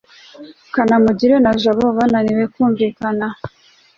[0.73, 3.27] kanamugire na jabo bananiwe kumvikana